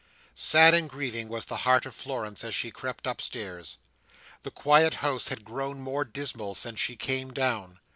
[0.33, 3.77] Sad and grieving was the heart of Florence, as she crept upstairs.
[4.41, 7.79] The quiet house had grown more dismal since she came down.